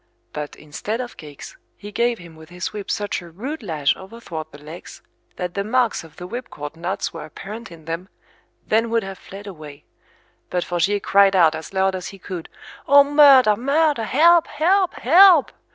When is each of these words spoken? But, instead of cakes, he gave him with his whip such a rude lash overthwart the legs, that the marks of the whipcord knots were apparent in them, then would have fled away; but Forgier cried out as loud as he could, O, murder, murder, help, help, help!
But, 0.33 0.55
instead 0.55 0.99
of 0.99 1.15
cakes, 1.15 1.55
he 1.77 1.91
gave 1.91 2.17
him 2.17 2.35
with 2.35 2.49
his 2.49 2.73
whip 2.73 2.89
such 2.89 3.21
a 3.21 3.29
rude 3.29 3.61
lash 3.61 3.93
overthwart 3.95 4.49
the 4.51 4.57
legs, 4.57 5.03
that 5.35 5.53
the 5.53 5.63
marks 5.63 6.03
of 6.03 6.15
the 6.15 6.27
whipcord 6.27 6.75
knots 6.75 7.13
were 7.13 7.23
apparent 7.25 7.71
in 7.71 7.85
them, 7.85 8.09
then 8.65 8.89
would 8.89 9.03
have 9.03 9.19
fled 9.19 9.45
away; 9.45 9.85
but 10.49 10.63
Forgier 10.63 10.99
cried 10.99 11.35
out 11.35 11.53
as 11.53 11.71
loud 11.71 11.93
as 11.93 12.07
he 12.07 12.17
could, 12.17 12.49
O, 12.87 13.03
murder, 13.03 13.55
murder, 13.55 14.05
help, 14.05 14.47
help, 14.47 14.95
help! 14.95 15.51